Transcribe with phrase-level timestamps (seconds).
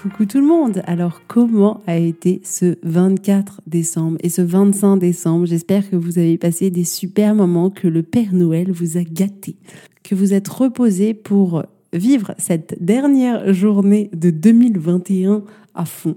[0.00, 5.44] Coucou tout le monde Alors comment a été ce 24 décembre et ce 25 décembre?
[5.46, 9.56] J'espère que vous avez passé des super moments, que le Père Noël vous a gâté,
[10.04, 15.42] que vous êtes reposé pour vivre cette dernière journée de 2021
[15.74, 16.16] à fond.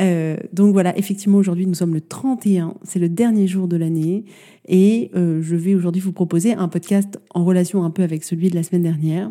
[0.00, 4.26] Euh, donc voilà, effectivement, aujourd'hui, nous sommes le 31, c'est le dernier jour de l'année,
[4.68, 8.50] et euh, je vais aujourd'hui vous proposer un podcast en relation un peu avec celui
[8.50, 9.30] de la semaine dernière,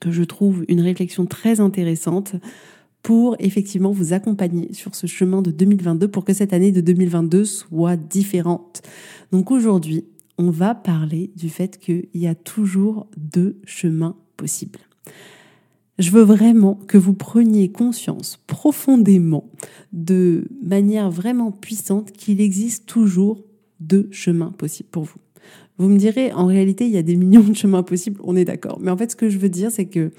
[0.00, 2.34] que je trouve une réflexion très intéressante
[3.08, 7.46] pour effectivement vous accompagner sur ce chemin de 2022 pour que cette année de 2022
[7.46, 8.82] soit différente.
[9.32, 10.04] Donc aujourd'hui,
[10.36, 14.80] on va parler du fait qu'il y a toujours deux chemins possibles.
[15.98, 19.48] Je veux vraiment que vous preniez conscience profondément,
[19.94, 23.42] de manière vraiment puissante, qu'il existe toujours
[23.80, 25.20] deux chemins possibles pour vous.
[25.78, 28.44] Vous me direz, en réalité, il y a des millions de chemins possibles, on est
[28.44, 28.78] d'accord.
[28.82, 30.10] Mais en fait, ce que je veux dire, c'est que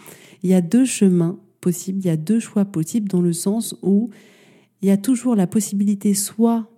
[0.41, 4.09] il y a deux chemins il y a deux choix possibles dans le sens où
[4.81, 6.69] il y a toujours la possibilité soit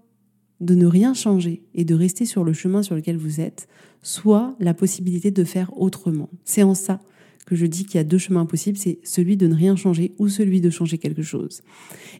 [0.60, 3.68] de ne rien changer et de rester sur le chemin sur lequel vous êtes,
[4.04, 6.30] soit la possibilité de faire autrement.
[6.46, 7.02] C'est en ça
[7.48, 10.14] que je dis qu'il y a deux chemins possibles, c'est celui de ne rien changer
[10.20, 11.62] ou celui de changer quelque chose.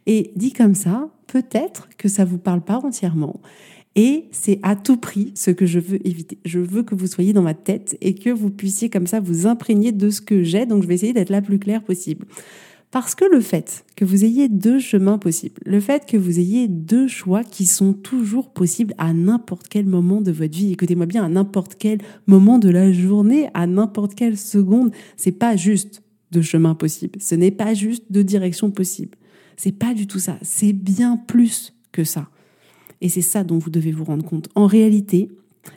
[0.08, 3.40] Et dit comme ça, peut-être que ça vous parle pas entièrement
[3.96, 6.38] et c'est à tout prix ce que je veux éviter.
[6.46, 9.48] Je veux que vous soyez dans ma tête et que vous puissiez comme ça vous
[9.48, 10.66] imprégner de ce que j'ai.
[10.66, 12.26] Donc je vais essayer d'être la plus claire possible.
[12.92, 16.68] Parce que le fait que vous ayez deux chemins possibles, le fait que vous ayez
[16.68, 21.24] deux choix qui sont toujours possibles à n'importe quel moment de votre vie, écoutez-moi bien,
[21.24, 26.42] à n'importe quel moment de la journée, à n'importe quelle seconde, c'est pas juste deux
[26.42, 27.22] chemins possibles.
[27.22, 29.18] Ce n'est pas juste deux directions possibles.
[29.56, 30.38] C'est pas du tout ça.
[30.42, 32.30] C'est bien plus que ça.
[33.02, 34.50] Et c'est ça dont vous devez vous rendre compte.
[34.56, 35.30] En réalité,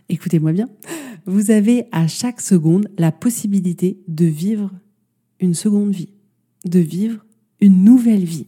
[0.09, 0.69] écoutez-moi bien,
[1.27, 4.71] vous avez à chaque seconde la possibilité de vivre
[5.41, 6.11] une seconde vie,
[6.65, 7.25] de vivre
[7.61, 8.47] une nouvelle vie.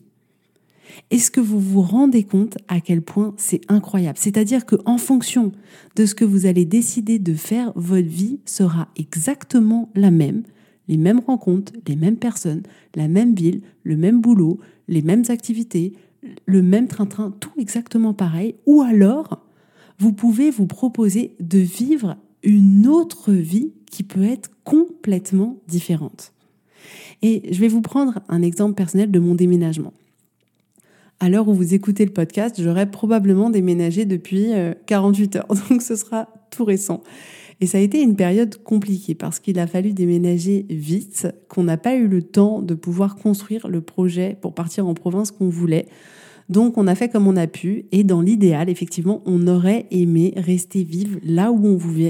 [1.11, 4.19] Est-ce que vous vous rendez compte à quel point c'est incroyable?
[4.19, 5.53] C'est-à-dire qu'en fonction
[5.95, 10.43] de ce que vous allez décider de faire, votre vie sera exactement la même.
[10.89, 12.63] Les mêmes rencontres, les mêmes personnes,
[12.95, 15.95] la même ville, le même boulot, les mêmes activités,
[16.47, 19.47] le même train-train, tout exactement pareil, ou alors
[19.99, 26.33] vous pouvez vous proposer de vivre une autre vie qui peut être complètement différente.
[27.23, 29.95] Et je vais vous prendre un exemple personnel de mon déménagement.
[31.19, 34.51] À l'heure où vous écoutez le podcast, j'aurais probablement déménagé depuis
[34.87, 37.03] 48 euh, heures, donc ce sera tout récent.
[37.61, 41.79] Et ça a été une période compliquée parce qu'il a fallu déménager vite, qu'on n'a
[41.79, 45.87] pas eu le temps de pouvoir construire le projet pour partir en province qu'on voulait.
[46.49, 50.33] Donc on a fait comme on a pu et dans l'idéal, effectivement, on aurait aimé
[50.37, 51.67] rester vivre là où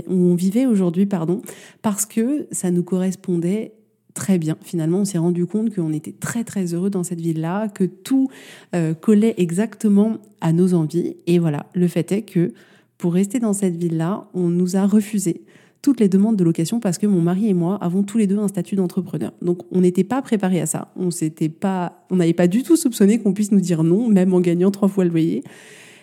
[0.08, 1.42] on vivait, aujourd'hui, pardon,
[1.80, 3.72] parce que ça nous correspondait
[4.14, 4.56] très bien.
[4.62, 8.28] Finalement, on s'est rendu compte qu'on était très très heureux dans cette ville-là, que tout
[8.74, 11.16] euh, collait exactement à nos envies.
[11.26, 12.52] Et voilà, le fait est que
[12.98, 15.42] pour rester dans cette ville-là, on nous a refusé
[15.82, 18.38] toutes les demandes de location parce que mon mari et moi avons tous les deux
[18.38, 19.32] un statut d'entrepreneur.
[19.40, 20.90] Donc on n'était pas préparés à ça.
[20.96, 24.34] On s'était pas, on n'avait pas du tout soupçonné qu'on puisse nous dire non, même
[24.34, 25.44] en gagnant trois fois le loyer.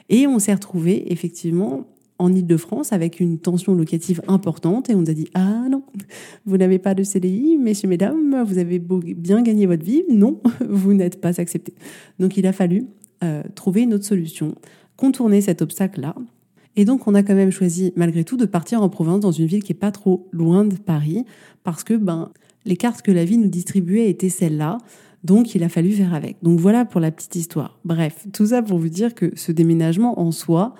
[0.07, 1.85] Et on s'est retrouvé effectivement
[2.19, 5.83] en Ile-de-France avec une tension locative importante et on nous a dit ah non,
[6.45, 10.39] vous n'avez pas de CDI, messieurs mesdames, vous avez bien gagné votre vie, non,
[10.69, 11.73] vous n'êtes pas accepté.
[12.19, 12.85] Donc il a fallu
[13.23, 14.55] euh, trouver une autre solution,
[14.95, 16.15] contourner cet obstacle-là
[16.75, 19.45] et donc, on a quand même choisi, malgré tout, de partir en province dans une
[19.45, 21.25] ville qui est pas trop loin de Paris,
[21.63, 22.31] parce que ben,
[22.65, 24.79] les cartes que la vie nous distribuait étaient celles-là.
[25.23, 26.37] Donc, il a fallu faire avec.
[26.41, 27.79] Donc, voilà pour la petite histoire.
[27.85, 30.73] Bref, tout ça pour vous dire que ce déménagement en soi,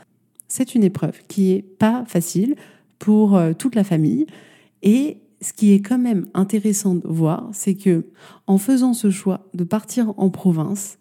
[0.48, 2.56] c'est une épreuve qui est pas facile
[3.00, 4.26] pour euh, toute la famille.
[4.82, 8.06] Et ce qui est quand même intéressant de voir, c'est que
[8.48, 10.98] en faisant ce choix de partir en province,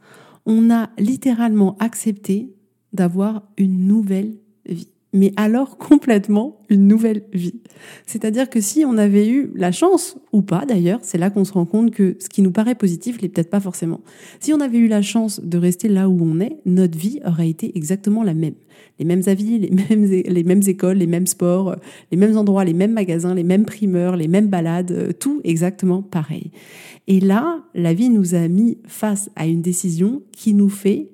[0.47, 2.55] on a littéralement accepté
[2.93, 4.35] d'avoir une nouvelle
[4.67, 7.61] vie mais alors complètement une nouvelle vie.
[8.07, 11.53] C'est-à-dire que si on avait eu la chance, ou pas d'ailleurs, c'est là qu'on se
[11.53, 14.01] rend compte que ce qui nous paraît positif l'est peut-être pas forcément.
[14.41, 17.51] Si on avait eu la chance de rester là où on est, notre vie aurait
[17.51, 18.55] été exactement la même.
[18.99, 21.77] Les mêmes avis, les mêmes, les mêmes écoles, les mêmes sports,
[22.11, 26.03] les mêmes endroits, les mêmes magasins, les mêmes primeurs, les mêmes balades, euh, tout exactement
[26.03, 26.51] pareil.
[27.09, 31.09] Et là, la vie nous a mis face à une décision qui nous fait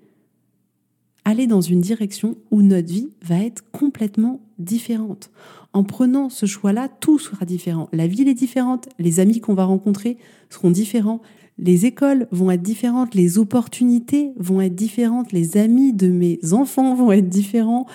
[1.28, 5.30] aller dans une direction où notre vie va être complètement différente.
[5.74, 7.90] En prenant ce choix-là, tout sera différent.
[7.92, 10.16] La ville est différente, les amis qu'on va rencontrer
[10.48, 11.20] seront différents,
[11.58, 16.94] les écoles vont être différentes, les opportunités vont être différentes, les amis de mes enfants
[16.94, 17.86] vont être différents.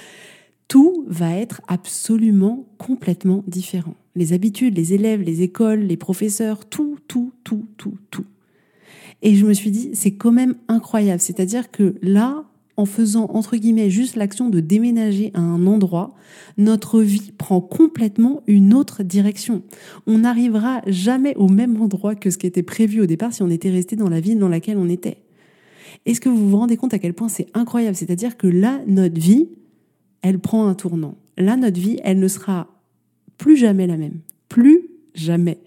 [0.67, 3.95] Tout va être absolument complètement différent.
[4.15, 8.25] Les habitudes, les élèves, les écoles, les professeurs, tout, tout, tout, tout, tout.
[9.23, 11.21] Et je me suis dit, c'est quand même incroyable.
[11.21, 12.43] C'est-à-dire que là,
[12.75, 16.15] en faisant, entre guillemets, juste l'action de déménager à un endroit,
[16.57, 19.61] notre vie prend complètement une autre direction.
[20.07, 23.49] On n'arrivera jamais au même endroit que ce qui était prévu au départ si on
[23.49, 25.17] était resté dans la ville dans laquelle on était.
[26.05, 27.95] Est-ce que vous vous rendez compte à quel point c'est incroyable?
[27.95, 29.49] C'est-à-dire que là, notre vie,
[30.21, 31.15] elle prend un tournant.
[31.37, 32.67] Là, notre vie, elle ne sera
[33.37, 34.19] plus jamais la même.
[34.49, 35.59] Plus jamais.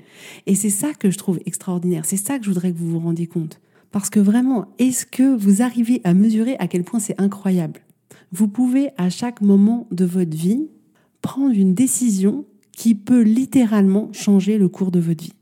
[0.47, 2.05] Et c'est ça que je trouve extraordinaire.
[2.05, 3.61] C'est ça que je voudrais que vous vous rendiez compte.
[3.97, 7.81] Parce que vraiment, est-ce que vous arrivez à mesurer à quel point c'est incroyable?
[8.31, 10.69] Vous pouvez à chaque moment de votre vie
[11.23, 15.33] prendre une décision qui peut littéralement changer le cours de votre vie.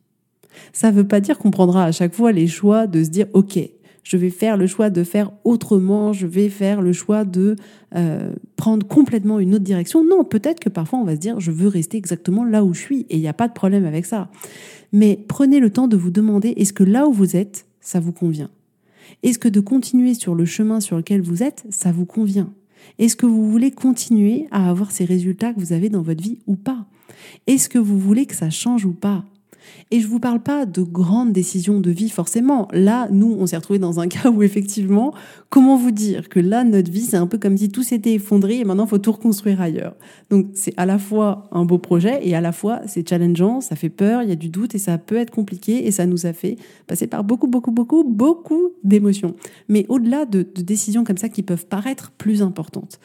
[0.72, 3.26] Ça ne veut pas dire qu'on prendra à chaque fois les choix de se dire,
[3.32, 3.58] OK,
[4.04, 7.56] je vais faire le choix de faire autrement, je vais faire le choix de
[7.96, 10.04] euh, prendre complètement une autre direction.
[10.04, 12.80] Non, peut-être que parfois on va se dire, je veux rester exactement là où je
[12.80, 14.30] suis et il n'y a pas de problème avec ça.
[14.92, 18.12] Mais prenez le temps de vous demander, est-ce que là où vous êtes, ça vous
[18.12, 18.50] convient.
[19.22, 22.52] Est-ce que de continuer sur le chemin sur lequel vous êtes, ça vous convient?
[22.98, 26.38] Est-ce que vous voulez continuer à avoir ces résultats que vous avez dans votre vie
[26.46, 26.86] ou pas?
[27.46, 29.24] Est-ce que vous voulez que ça change ou pas?
[29.90, 32.68] Et je vous parle pas de grandes décisions de vie forcément.
[32.72, 35.14] Là, nous, on s'est retrouvés dans un cas où effectivement,
[35.50, 38.60] comment vous dire que là, notre vie, c'est un peu comme si tout s'était effondré
[38.60, 39.94] et maintenant, faut tout reconstruire ailleurs.
[40.30, 43.76] Donc, c'est à la fois un beau projet et à la fois, c'est challengeant, ça
[43.76, 46.26] fait peur, il y a du doute et ça peut être compliqué et ça nous
[46.26, 46.56] a fait
[46.86, 49.34] passer par beaucoup, beaucoup, beaucoup, beaucoup d'émotions.
[49.68, 52.98] Mais au-delà de, de décisions comme ça qui peuvent paraître plus importantes,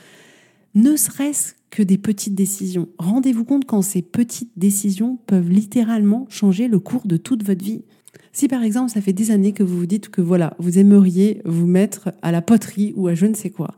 [0.75, 2.89] ne serait-ce que des petites décisions.
[2.97, 7.83] Rendez-vous compte quand ces petites décisions peuvent littéralement changer le cours de toute votre vie.
[8.31, 11.41] Si par exemple ça fait des années que vous vous dites que voilà, vous aimeriez
[11.45, 13.75] vous mettre à la poterie ou à je ne sais quoi,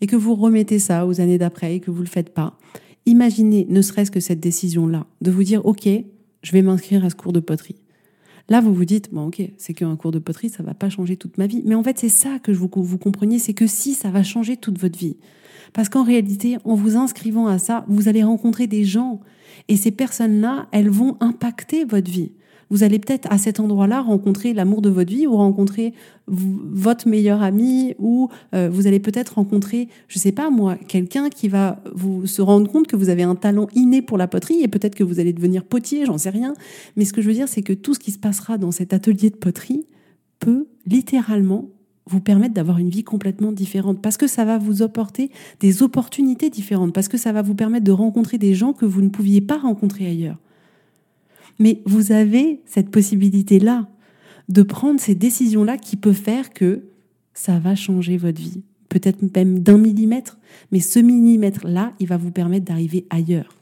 [0.00, 2.58] et que vous remettez ça aux années d'après et que vous ne le faites pas,
[3.06, 5.88] imaginez ne serait-ce que cette décision-là, de vous dire ok,
[6.42, 7.81] je vais m'inscrire à ce cours de poterie.
[8.48, 11.16] Là, vous vous dites, bon, ok, c'est qu'un cours de poterie, ça va pas changer
[11.16, 11.62] toute ma vie.
[11.64, 14.22] Mais en fait, c'est ça que je vous, vous compreniez, c'est que si, ça va
[14.22, 15.16] changer toute votre vie.
[15.72, 19.20] Parce qu'en réalité, en vous inscrivant à ça, vous allez rencontrer des gens.
[19.68, 22.32] Et ces personnes-là, elles vont impacter votre vie.
[22.72, 25.92] Vous allez peut-être à cet endroit-là rencontrer l'amour de votre vie ou rencontrer
[26.26, 31.48] votre meilleur ami ou euh, vous allez peut-être rencontrer, je sais pas moi, quelqu'un qui
[31.48, 34.68] va vous se rendre compte que vous avez un talent inné pour la poterie et
[34.68, 36.54] peut-être que vous allez devenir potier, j'en sais rien.
[36.96, 38.94] Mais ce que je veux dire, c'est que tout ce qui se passera dans cet
[38.94, 39.84] atelier de poterie
[40.40, 41.68] peut littéralement
[42.06, 46.48] vous permettre d'avoir une vie complètement différente, parce que ça va vous apporter des opportunités
[46.48, 49.42] différentes, parce que ça va vous permettre de rencontrer des gens que vous ne pouviez
[49.42, 50.38] pas rencontrer ailleurs.
[51.58, 53.88] Mais vous avez cette possibilité-là
[54.48, 56.84] de prendre ces décisions-là qui peuvent faire que
[57.34, 60.38] ça va changer votre vie, peut-être même d'un millimètre,
[60.70, 63.56] mais ce millimètre-là, il va vous permettre d'arriver ailleurs.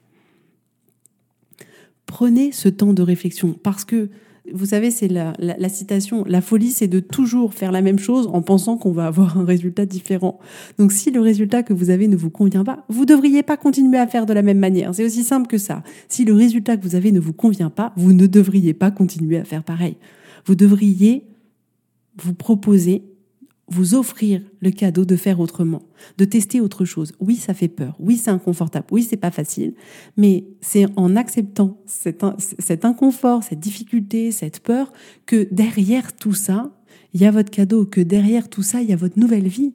[2.06, 4.10] Prenez ce temps de réflexion parce que
[4.52, 8.42] vous savez, c'est la, citation, la folie, c'est de toujours faire la même chose en
[8.42, 10.38] pensant qu'on va avoir un résultat différent.
[10.78, 13.56] Donc si le résultat que vous avez ne vous convient pas, vous ne devriez pas
[13.56, 14.94] continuer à faire de la même manière.
[14.94, 15.82] C'est aussi simple que ça.
[16.08, 19.38] Si le résultat que vous avez ne vous convient pas, vous ne devriez pas continuer
[19.38, 19.96] à faire pareil.
[20.46, 21.26] Vous devriez
[22.16, 23.04] vous proposer
[23.70, 25.82] vous offrir le cadeau de faire autrement,
[26.18, 27.12] de tester autre chose.
[27.20, 27.96] Oui, ça fait peur.
[28.00, 28.86] Oui, c'est inconfortable.
[28.90, 29.74] Oui, c'est pas facile.
[30.16, 32.24] Mais c'est en acceptant cet,
[32.58, 34.92] cet inconfort, cette difficulté, cette peur,
[35.26, 36.72] que derrière tout ça,
[37.14, 39.72] il y a votre cadeau, que derrière tout ça, il y a votre nouvelle vie.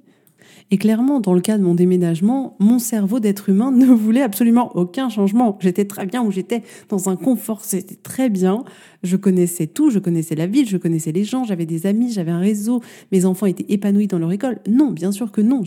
[0.72, 4.76] Et clairement, dans le cas de mon déménagement, mon cerveau d'être humain ne voulait absolument
[4.76, 5.58] aucun changement.
[5.62, 8.64] J'étais très bien où j'étais, dans un confort, c'était très bien.
[9.04, 12.32] Je connaissais tout, je connaissais la ville, je connaissais les gens, j'avais des amis, j'avais
[12.32, 12.82] un réseau,
[13.12, 14.60] mes enfants étaient épanouis dans leur école.
[14.68, 15.62] Non, bien sûr que non.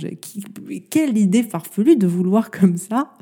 [0.90, 3.12] Quelle idée farfelue de vouloir comme ça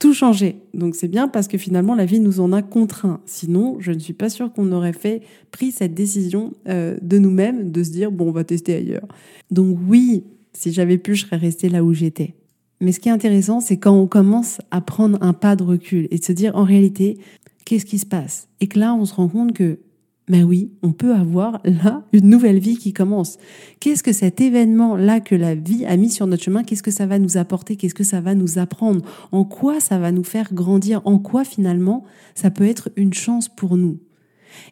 [0.00, 0.56] tout changer.
[0.72, 3.20] Donc c'est bien parce que finalement la vie nous en a contraints.
[3.26, 7.70] Sinon, je ne suis pas sûre qu'on aurait fait pris cette décision euh, de nous-mêmes
[7.70, 9.06] de se dire bon, on va tester ailleurs.
[9.50, 12.34] Donc oui, si j'avais pu, je serais restée là où j'étais.
[12.80, 16.08] Mais ce qui est intéressant, c'est quand on commence à prendre un pas de recul
[16.10, 17.18] et de se dire en réalité,
[17.64, 18.48] qu'est-ce qui se passe?
[18.60, 19.80] Et que là, on se rend compte que,
[20.28, 23.36] ben oui, on peut avoir là une nouvelle vie qui commence.
[23.80, 27.06] Qu'est-ce que cet événement-là que la vie a mis sur notre chemin, qu'est-ce que ça
[27.06, 29.04] va nous apporter Qu'est-ce que ça va nous apprendre?
[29.30, 31.02] En quoi ça va nous faire grandir?
[31.04, 32.04] En quoi finalement
[32.34, 33.98] ça peut être une chance pour nous?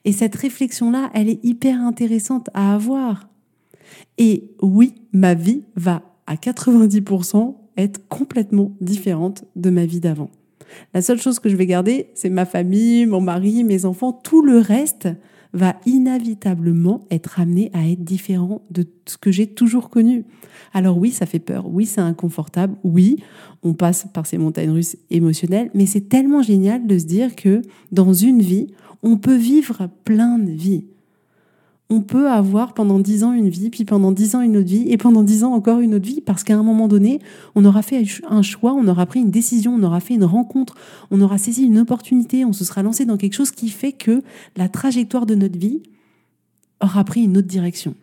[0.04, 3.28] Et cette réflexion-là, elle est hyper intéressante à avoir.
[4.18, 10.30] Et oui, ma vie va à 90% être complètement différente de ma vie d'avant.
[10.92, 14.12] La seule chose que je vais garder, c'est ma famille, mon mari, mes enfants.
[14.12, 15.08] Tout le reste
[15.54, 20.24] va inévitablement être amené à être différent de ce que j'ai toujours connu.
[20.74, 23.16] Alors oui, ça fait peur, oui, c'est inconfortable, oui,
[23.62, 27.62] on passe par ces montagnes russes émotionnelles, mais c'est tellement génial de se dire que
[27.92, 28.66] dans une vie,
[29.02, 30.84] on peut vivre plein de vies
[31.90, 34.84] on peut avoir pendant dix ans une vie, puis pendant dix ans une autre vie,
[34.88, 37.20] et pendant dix ans encore une autre vie, parce qu'à un moment donné,
[37.54, 40.74] on aura fait un choix, on aura pris une décision, on aura fait une rencontre,
[41.10, 44.22] on aura saisi une opportunité, on se sera lancé dans quelque chose qui fait que
[44.56, 45.82] la trajectoire de notre vie
[46.82, 47.94] aura pris une autre direction.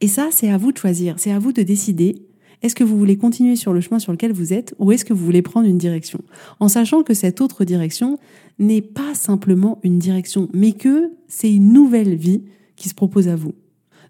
[0.00, 2.16] Et ça, c'est à vous de choisir, c'est à vous de décider
[2.64, 5.12] est-ce que vous voulez continuer sur le chemin sur lequel vous êtes ou est-ce que
[5.12, 6.20] vous voulez prendre une direction?
[6.60, 8.18] En sachant que cette autre direction
[8.58, 12.42] n'est pas simplement une direction, mais que c'est une nouvelle vie
[12.76, 13.54] qui se propose à vous.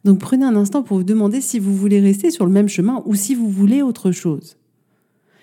[0.05, 3.03] Donc prenez un instant pour vous demander si vous voulez rester sur le même chemin
[3.07, 4.59] ou si vous voulez autre chose.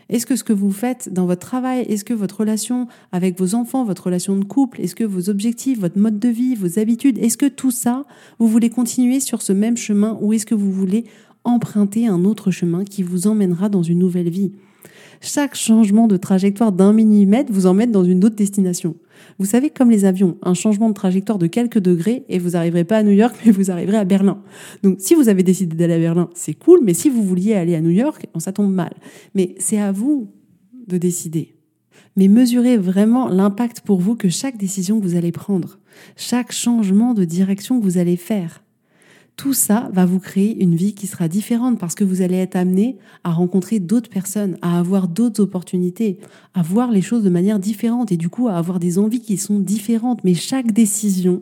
[0.08, 3.56] Est-ce que ce que vous faites dans votre travail, est-ce que votre relation avec vos
[3.56, 7.18] enfants, votre relation de couple, est-ce que vos objectifs, votre mode de vie, vos habitudes,
[7.18, 8.06] est-ce que tout ça,
[8.38, 11.06] vous voulez continuer sur ce même chemin ou est-ce que vous voulez
[11.46, 14.52] emprunter un autre chemin qui vous emmènera dans une nouvelle vie?
[15.24, 18.96] Chaque changement de trajectoire d'un millimètre vous emmène dans une autre destination.
[19.38, 22.86] Vous savez, comme les avions, un changement de trajectoire de quelques degrés et vous n'arriverez
[22.86, 24.42] pas à New York, mais vous arriverez à Berlin.
[24.82, 27.76] Donc, si vous avez décidé d'aller à Berlin, c'est cool, mais si vous vouliez aller
[27.76, 28.94] à New York, ça tombe mal.
[29.36, 30.32] Mais c'est à vous
[30.88, 31.56] de décider.
[32.18, 35.78] Mais mesurez vraiment l'impact pour vous que chaque décision que vous allez prendre,
[36.18, 38.64] chaque changement de direction que vous allez faire
[39.36, 42.56] tout ça va vous créer une vie qui sera différente parce que vous allez être
[42.56, 46.20] amené à rencontrer d'autres personnes, à avoir d'autres opportunités,
[46.54, 49.38] à voir les choses de manière différente et du coup à avoir des envies qui
[49.38, 50.24] sont différentes.
[50.24, 51.42] Mais chaque décision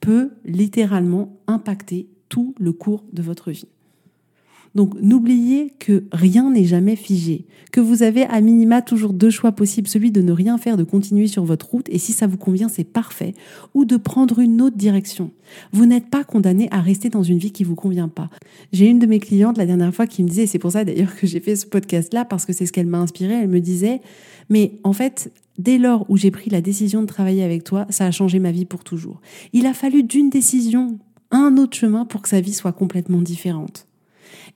[0.00, 3.68] peut littéralement impacter tout le cours de votre vie.
[4.74, 9.52] Donc n'oubliez que rien n'est jamais figé, que vous avez à minima toujours deux choix
[9.52, 12.38] possibles, celui de ne rien faire, de continuer sur votre route, et si ça vous
[12.38, 13.34] convient, c'est parfait,
[13.74, 15.30] ou de prendre une autre direction.
[15.72, 18.30] Vous n'êtes pas condamné à rester dans une vie qui vous convient pas.
[18.72, 20.84] J'ai une de mes clientes la dernière fois qui me disait, et c'est pour ça
[20.84, 23.60] d'ailleurs que j'ai fait ce podcast-là, parce que c'est ce qu'elle m'a inspiré, elle me
[23.60, 24.00] disait,
[24.48, 28.06] mais en fait, dès lors où j'ai pris la décision de travailler avec toi, ça
[28.06, 29.20] a changé ma vie pour toujours.
[29.52, 30.98] Il a fallu d'une décision,
[31.30, 33.86] un autre chemin pour que sa vie soit complètement différente.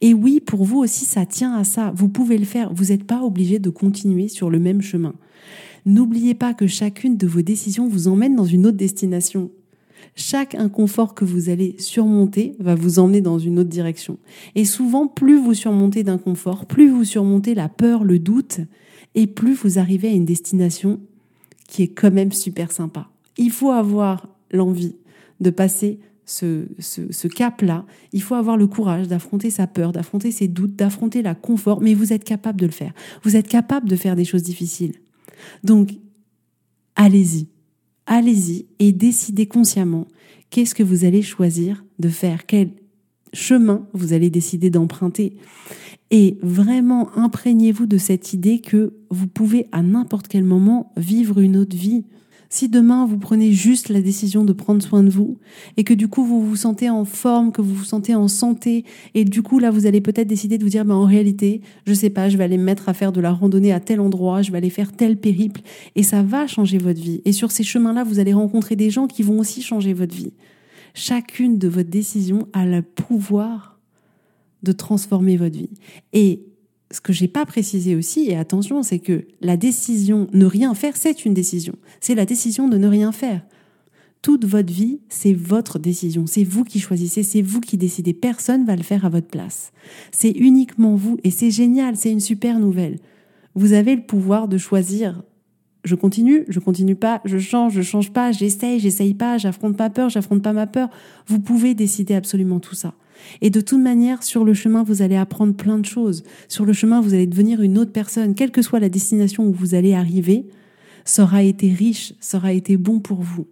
[0.00, 1.92] Et oui, pour vous aussi, ça tient à ça.
[1.94, 2.73] Vous pouvez le faire.
[2.73, 5.14] Vous n'êtes pas obligé de continuer sur le même chemin.
[5.85, 9.50] N'oubliez pas que chacune de vos décisions vous emmène dans une autre destination.
[10.14, 14.18] Chaque inconfort que vous allez surmonter va vous emmener dans une autre direction.
[14.54, 18.61] Et souvent, plus vous surmontez d'inconfort, plus vous surmontez la peur, le doute,
[19.14, 21.00] et plus vous arrivez à une destination
[21.68, 23.08] qui est quand même super sympa.
[23.37, 24.96] Il faut avoir l'envie
[25.40, 30.75] de passer ce, cap-là, il faut avoir le courage d'affronter sa peur, d'affronter ses doutes,
[30.75, 32.92] d'affronter la confort, mais vous êtes capable de le faire.
[33.23, 34.95] Vous êtes capable de faire des choses difficiles.
[35.62, 35.95] Donc,
[36.97, 37.49] allez-y,
[38.06, 40.09] allez-y et décidez consciemment
[40.50, 42.71] qu'est-ce que vous allez choisir de faire, quel
[43.33, 45.37] chemin vous allez décider d'emprunter.
[46.11, 51.56] Et vraiment, imprégnez-vous de cette idée que vous pouvez à n'importe quel moment vivre une
[51.56, 52.04] autre vie.
[52.56, 55.36] Si demain vous prenez juste la décision de prendre soin de vous
[55.76, 58.86] et que du coup vous vous sentez en forme, que vous vous sentez en santé
[59.12, 61.92] et du coup là vous allez peut-être décider de vous dire bah, en réalité, je
[61.92, 64.40] sais pas, je vais aller me mettre à faire de la randonnée à tel endroit,
[64.40, 65.60] je vais aller faire tel périple
[65.96, 67.20] et ça va changer votre vie.
[67.26, 70.32] Et sur ces chemins-là, vous allez rencontrer des gens qui vont aussi changer votre vie.
[70.94, 73.78] Chacune de vos décisions a le pouvoir
[74.62, 75.75] de transformer votre vie.
[76.14, 76.40] Et
[76.93, 80.97] ce que j'ai pas précisé aussi, et attention, c'est que la décision ne rien faire,
[80.97, 81.75] c'est une décision.
[82.00, 83.43] C'est la décision de ne rien faire.
[84.26, 86.26] toute votre vie, c'est votre décision.
[86.26, 88.12] C'est vous qui choisissez, c'est vous qui décidez.
[88.12, 89.71] Personne va le faire à votre place.
[90.11, 92.99] C'est uniquement vous et c'est génial, c'est une super nouvelle.
[93.55, 95.23] Vous avez le pouvoir de choisir.
[95.85, 99.90] Je continue, je continue pas, je change, je change pas, j'essaye, j'essaye pas, j'affronte pas
[99.90, 100.88] peur, j'affronte pas ma peur.
[101.28, 102.95] Vous pouvez décider absolument tout ça.
[103.40, 106.25] Et de toute manière, sur le chemin, vous allez apprendre plein de choses.
[106.49, 108.35] Sur le chemin, vous allez devenir une autre personne.
[108.35, 110.46] Quelle que soit la destination où vous allez arriver,
[111.04, 113.46] ça aura été riche, ça aura été bon pour vous.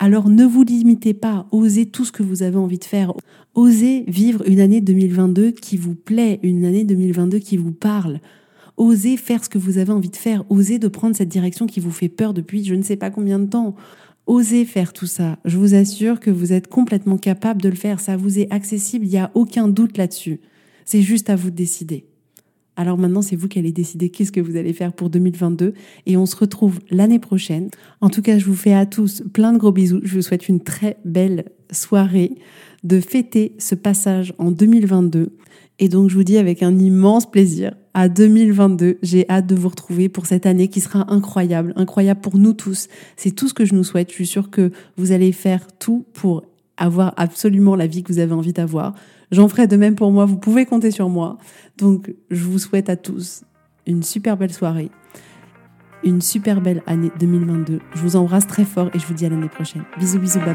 [0.00, 3.12] Alors ne vous limitez pas, osez tout ce que vous avez envie de faire.
[3.54, 8.20] Osez vivre une année 2022 qui vous plaît, une année 2022 qui vous parle.
[8.76, 10.44] Osez faire ce que vous avez envie de faire.
[10.50, 13.40] Osez de prendre cette direction qui vous fait peur depuis je ne sais pas combien
[13.40, 13.74] de temps.
[14.28, 15.38] Osez faire tout ça.
[15.46, 17.98] Je vous assure que vous êtes complètement capable de le faire.
[17.98, 19.06] Ça vous est accessible.
[19.06, 20.40] Il n'y a aucun doute là-dessus.
[20.84, 22.04] C'est juste à vous de décider.
[22.76, 25.72] Alors maintenant, c'est vous qui allez décider qu'est-ce que vous allez faire pour 2022
[26.04, 27.70] et on se retrouve l'année prochaine.
[28.02, 30.00] En tout cas, je vous fais à tous plein de gros bisous.
[30.04, 32.34] Je vous souhaite une très belle soirée
[32.84, 35.34] de fêter ce passage en 2022.
[35.78, 38.98] Et donc, je vous dis avec un immense plaisir à 2022.
[39.02, 42.86] J'ai hâte de vous retrouver pour cette année qui sera incroyable, incroyable pour nous tous.
[43.16, 44.10] C'est tout ce que je nous souhaite.
[44.10, 46.44] Je suis sûre que vous allez faire tout pour
[46.76, 48.94] avoir absolument la vie que vous avez envie d'avoir.
[49.32, 51.38] J'en ferai de même pour moi, vous pouvez compter sur moi.
[51.76, 53.42] Donc je vous souhaite à tous
[53.84, 54.92] une super belle soirée,
[56.04, 57.80] une super belle année 2022.
[57.96, 59.82] Je vous embrasse très fort et je vous dis à l'année prochaine.
[59.98, 60.54] Bisous bisous, bye.